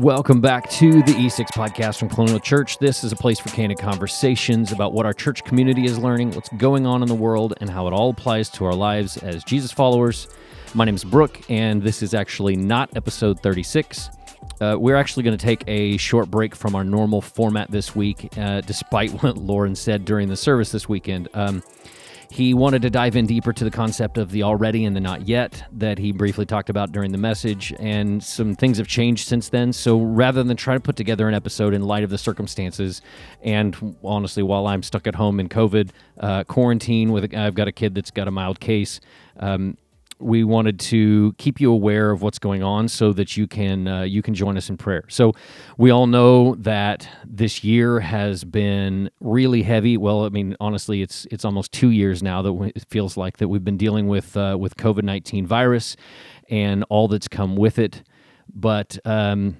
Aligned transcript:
Welcome 0.00 0.42
back 0.42 0.68
to 0.72 0.92
the 0.92 1.12
E6 1.12 1.46
podcast 1.52 1.98
from 1.98 2.10
Colonial 2.10 2.38
Church. 2.38 2.76
This 2.76 3.02
is 3.02 3.12
a 3.12 3.16
place 3.16 3.38
for 3.38 3.48
candid 3.48 3.78
conversations 3.78 4.70
about 4.70 4.92
what 4.92 5.06
our 5.06 5.14
church 5.14 5.42
community 5.44 5.86
is 5.86 5.96
learning, 5.98 6.32
what's 6.32 6.50
going 6.58 6.84
on 6.84 7.00
in 7.00 7.08
the 7.08 7.14
world, 7.14 7.54
and 7.62 7.70
how 7.70 7.86
it 7.86 7.94
all 7.94 8.10
applies 8.10 8.50
to 8.50 8.66
our 8.66 8.74
lives 8.74 9.16
as 9.16 9.42
Jesus 9.42 9.72
followers. 9.72 10.28
My 10.74 10.84
name 10.84 10.96
is 10.96 11.02
Brooke, 11.02 11.40
and 11.48 11.82
this 11.82 12.02
is 12.02 12.12
actually 12.12 12.56
not 12.56 12.94
episode 12.94 13.40
36. 13.40 14.10
Uh, 14.60 14.76
we're 14.78 14.96
actually 14.96 15.22
going 15.22 15.36
to 15.36 15.42
take 15.42 15.64
a 15.66 15.96
short 15.96 16.30
break 16.30 16.54
from 16.54 16.74
our 16.74 16.84
normal 16.84 17.22
format 17.22 17.70
this 17.70 17.96
week, 17.96 18.36
uh, 18.36 18.60
despite 18.60 19.10
what 19.22 19.38
Lauren 19.38 19.74
said 19.74 20.04
during 20.04 20.28
the 20.28 20.36
service 20.36 20.70
this 20.72 20.90
weekend. 20.90 21.28
Um, 21.32 21.62
he 22.30 22.54
wanted 22.54 22.82
to 22.82 22.90
dive 22.90 23.16
in 23.16 23.26
deeper 23.26 23.52
to 23.52 23.64
the 23.64 23.70
concept 23.70 24.18
of 24.18 24.30
the 24.30 24.42
already 24.42 24.84
and 24.84 24.94
the 24.94 25.00
not 25.00 25.26
yet 25.28 25.64
that 25.72 25.98
he 25.98 26.12
briefly 26.12 26.44
talked 26.46 26.70
about 26.70 26.92
during 26.92 27.12
the 27.12 27.18
message, 27.18 27.72
and 27.78 28.22
some 28.22 28.54
things 28.54 28.78
have 28.78 28.86
changed 28.86 29.28
since 29.28 29.48
then. 29.48 29.72
So 29.72 30.00
rather 30.00 30.42
than 30.42 30.56
try 30.56 30.74
to 30.74 30.80
put 30.80 30.96
together 30.96 31.28
an 31.28 31.34
episode 31.34 31.74
in 31.74 31.82
light 31.82 32.04
of 32.04 32.10
the 32.10 32.18
circumstances, 32.18 33.02
and 33.42 33.96
honestly, 34.02 34.42
while 34.42 34.66
I'm 34.66 34.82
stuck 34.82 35.06
at 35.06 35.14
home 35.14 35.40
in 35.40 35.48
COVID 35.48 35.90
uh, 36.20 36.44
quarantine 36.44 37.12
with, 37.12 37.34
I've 37.34 37.54
got 37.54 37.68
a 37.68 37.72
kid 37.72 37.94
that's 37.94 38.10
got 38.10 38.28
a 38.28 38.30
mild 38.30 38.60
case. 38.60 39.00
Um, 39.38 39.76
we 40.18 40.44
wanted 40.44 40.80
to 40.80 41.34
keep 41.38 41.60
you 41.60 41.72
aware 41.72 42.10
of 42.10 42.22
what's 42.22 42.38
going 42.38 42.62
on 42.62 42.88
so 42.88 43.12
that 43.12 43.36
you 43.36 43.46
can 43.46 43.86
uh, 43.86 44.02
you 44.02 44.22
can 44.22 44.34
join 44.34 44.56
us 44.56 44.70
in 44.70 44.76
prayer. 44.76 45.04
So 45.08 45.32
we 45.76 45.90
all 45.90 46.06
know 46.06 46.54
that 46.56 47.08
this 47.24 47.62
year 47.62 48.00
has 48.00 48.44
been 48.44 49.10
really 49.20 49.62
heavy. 49.62 49.96
Well, 49.96 50.24
I 50.24 50.30
mean, 50.30 50.56
honestly, 50.60 51.02
it's 51.02 51.26
it's 51.30 51.44
almost 51.44 51.72
two 51.72 51.90
years 51.90 52.22
now 52.22 52.42
that 52.42 52.72
it 52.74 52.84
feels 52.88 53.16
like 53.16 53.36
that 53.38 53.48
we've 53.48 53.64
been 53.64 53.76
dealing 53.76 54.08
with 54.08 54.36
uh, 54.36 54.56
with 54.58 54.76
COVID 54.76 55.02
nineteen 55.02 55.46
virus 55.46 55.96
and 56.48 56.84
all 56.88 57.08
that's 57.08 57.28
come 57.28 57.56
with 57.56 57.78
it. 57.78 58.02
But 58.52 58.98
um, 59.04 59.56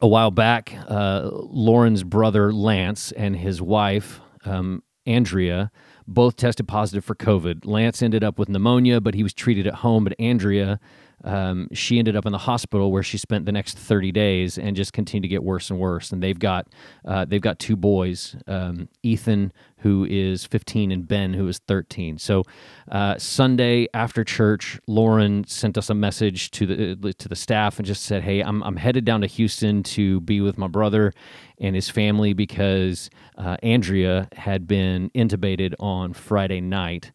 a 0.00 0.08
while 0.08 0.30
back, 0.30 0.72
uh, 0.88 1.28
Lauren's 1.32 2.04
brother 2.04 2.52
Lance 2.52 3.12
and 3.12 3.36
his 3.36 3.60
wife 3.60 4.20
um, 4.44 4.82
Andrea 5.06 5.70
both 6.06 6.36
tested 6.36 6.68
positive 6.68 7.04
for 7.04 7.14
COVID. 7.14 7.64
Lance 7.64 8.02
ended 8.02 8.22
up 8.22 8.38
with 8.38 8.48
pneumonia, 8.48 9.00
but 9.00 9.14
he 9.14 9.22
was 9.22 9.32
treated 9.34 9.66
at 9.66 9.76
home. 9.76 10.04
But 10.04 10.18
Andrea 10.20 10.78
um, 11.24 11.68
she 11.72 11.98
ended 11.98 12.16
up 12.16 12.26
in 12.26 12.32
the 12.32 12.38
hospital 12.38 12.92
where 12.92 13.02
she 13.02 13.18
spent 13.18 13.46
the 13.46 13.52
next 13.52 13.78
30 13.78 14.12
days 14.12 14.58
and 14.58 14.76
just 14.76 14.92
continued 14.92 15.22
to 15.22 15.28
get 15.28 15.42
worse 15.42 15.70
and 15.70 15.78
worse. 15.78 16.12
And 16.12 16.22
they've 16.22 16.38
got 16.38 16.68
uh, 17.04 17.24
they've 17.24 17.40
got 17.40 17.58
two 17.58 17.76
boys, 17.76 18.36
um, 18.46 18.88
Ethan 19.02 19.52
who 19.80 20.06
is 20.08 20.44
15 20.44 20.90
and 20.90 21.06
Ben 21.06 21.34
who 21.34 21.46
is 21.48 21.58
13. 21.68 22.18
So 22.18 22.42
uh, 22.90 23.18
Sunday 23.18 23.88
after 23.94 24.24
church, 24.24 24.80
Lauren 24.86 25.46
sent 25.46 25.76
us 25.76 25.90
a 25.90 25.94
message 25.94 26.50
to 26.52 26.66
the 26.66 27.12
to 27.14 27.28
the 27.28 27.36
staff 27.36 27.78
and 27.78 27.86
just 27.86 28.02
said, 28.02 28.22
"Hey, 28.22 28.40
I'm 28.40 28.62
I'm 28.62 28.76
headed 28.76 29.04
down 29.04 29.20
to 29.22 29.26
Houston 29.26 29.82
to 29.84 30.20
be 30.20 30.40
with 30.40 30.58
my 30.58 30.68
brother 30.68 31.12
and 31.58 31.74
his 31.74 31.88
family 31.88 32.32
because 32.34 33.10
uh, 33.38 33.56
Andrea 33.62 34.28
had 34.32 34.66
been 34.66 35.10
intubated 35.10 35.74
on 35.78 36.12
Friday 36.12 36.60
night." 36.60 37.10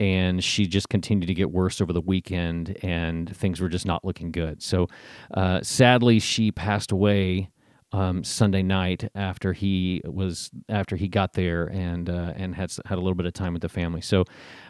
And 0.00 0.42
she 0.42 0.66
just 0.66 0.88
continued 0.88 1.26
to 1.26 1.34
get 1.34 1.50
worse 1.50 1.80
over 1.80 1.92
the 1.92 2.00
weekend, 2.00 2.76
and 2.82 3.34
things 3.36 3.60
were 3.60 3.68
just 3.68 3.86
not 3.86 4.04
looking 4.04 4.32
good. 4.32 4.62
So, 4.62 4.88
uh, 5.34 5.60
sadly, 5.62 6.18
she 6.18 6.50
passed 6.50 6.90
away 6.90 7.50
um, 7.92 8.24
Sunday 8.24 8.62
night 8.62 9.10
after 9.14 9.52
he 9.52 10.00
was 10.04 10.50
after 10.68 10.96
he 10.96 11.06
got 11.06 11.34
there 11.34 11.66
and 11.66 12.08
uh, 12.08 12.32
and 12.34 12.54
had 12.54 12.72
had 12.86 12.96
a 12.96 13.00
little 13.00 13.14
bit 13.14 13.26
of 13.26 13.34
time 13.34 13.52
with 13.52 13.62
the 13.62 13.68
family. 13.68 14.00
So, 14.00 14.24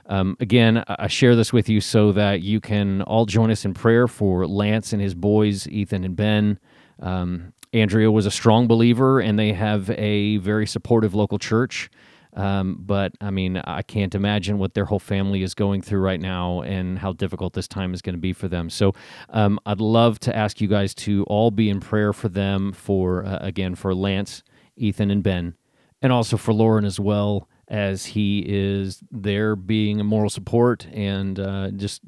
um, 0.07 0.37
again, 0.41 0.83
I 0.89 1.07
share 1.07 1.37
this 1.37 1.53
with 1.53 1.69
you 1.69 1.81
so 1.81 2.13
that 2.13 2.43
you 2.43 2.61
can 2.61 3.03
all 3.03 3.25
join 3.27 3.51
us 3.51 3.65
in 3.65 3.73
prayer 3.73 4.09
for 4.09 4.47
Lance 4.49 4.93
and 4.93 5.01
his 5.01 5.15
boys, 5.15 5.69
Ethan 5.69 6.05
and 6.05 6.17
Ben. 6.17 6.59
Um, 7.01 7.53
Andrea 7.73 8.11
was 8.11 8.27
a 8.27 8.33
strong 8.33 8.67
believer, 8.67 9.21
and 9.21 9.39
they 9.39 9.53
have 9.53 9.91
a 9.91 10.39
very 10.39 10.67
supportive 10.67 11.15
local 11.15 11.39
church. 11.39 11.89
Um, 12.35 12.77
but 12.81 13.13
I 13.21 13.31
mean, 13.31 13.57
I 13.57 13.83
can't 13.83 14.15
imagine 14.15 14.59
what 14.59 14.75
their 14.75 14.85
whole 14.85 14.99
family 14.99 15.43
is 15.43 15.55
going 15.55 15.83
through 15.83 16.01
right 16.01 16.21
now 16.21 16.63
and 16.63 16.99
how 16.99 17.13
difficult 17.13 17.55
this 17.55 17.69
time 17.69 17.93
is 17.95 18.03
going 18.03 18.15
to 18.15 18.21
be 18.21 18.33
for 18.33 18.49
them. 18.49 18.71
So 18.71 18.95
um, 19.31 19.59
I'd 19.67 19.81
love 19.81 20.21
to 20.21 20.37
ask 20.37 20.61
you 20.61 20.69
guys 20.69 20.95
to 20.97 21.25
all 21.25 21.51
be 21.51 21.69
in 21.69 21.81
prayer 21.81 22.13
for 22.13 22.29
them, 22.29 22.73
for 22.73 23.25
uh, 23.25 23.39
again, 23.41 23.75
for 23.75 23.95
Lance, 23.95 24.43
Ethan, 24.77 25.11
and 25.11 25.23
Ben, 25.23 25.55
and 26.03 26.13
also 26.13 26.37
for 26.37 26.53
Lauren 26.53 26.85
as 26.85 27.01
well, 27.01 27.49
as 27.69 28.07
he 28.07 28.45
is 28.47 29.03
there 29.13 29.55
being 29.55 30.01
a 30.01 30.05
moral 30.05 30.29
support 30.29 30.87
and 30.93 31.39
uh, 31.39 31.71
just 31.71 32.01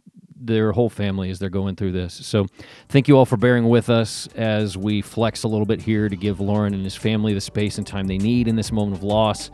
their 0.46 0.72
whole 0.72 0.90
family 0.90 1.30
as 1.30 1.38
they're 1.38 1.50
going 1.50 1.76
through 1.76 1.92
this. 1.92 2.14
So, 2.14 2.46
thank 2.88 3.08
you 3.08 3.16
all 3.16 3.26
for 3.26 3.36
bearing 3.36 3.68
with 3.68 3.90
us 3.90 4.28
as 4.34 4.76
we 4.76 5.02
flex 5.02 5.42
a 5.44 5.48
little 5.48 5.66
bit 5.66 5.80
here 5.80 6.08
to 6.08 6.16
give 6.16 6.40
Lauren 6.40 6.74
and 6.74 6.84
his 6.84 6.96
family 6.96 7.34
the 7.34 7.40
space 7.40 7.78
and 7.78 7.86
time 7.86 8.06
they 8.06 8.18
need 8.18 8.48
in 8.48 8.56
this 8.56 8.72
moment 8.72 8.96
of 8.96 9.02
loss. 9.02 9.50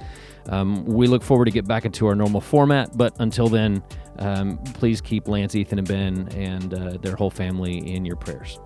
Um, 0.48 0.84
we 0.84 1.06
look 1.06 1.22
forward 1.22 1.44
to 1.44 1.50
get 1.50 1.66
back 1.66 1.84
into 1.84 2.06
our 2.06 2.14
normal 2.14 2.40
format, 2.40 2.96
but 2.96 3.14
until 3.18 3.48
then, 3.48 3.82
um, 4.18 4.58
please 4.74 5.00
keep 5.00 5.28
Lance, 5.28 5.54
Ethan, 5.54 5.78
and 5.78 5.88
Ben 5.88 6.28
and 6.34 6.74
uh, 6.74 6.98
their 7.02 7.14
whole 7.14 7.30
family 7.30 7.78
in 7.94 8.04
your 8.04 8.16
prayers. 8.16 8.58